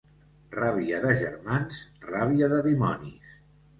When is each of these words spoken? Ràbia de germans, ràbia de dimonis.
Ràbia 0.59 1.01
de 1.03 1.11
germans, 1.19 1.81
ràbia 2.09 2.51
de 2.55 2.59
dimonis. 2.69 3.37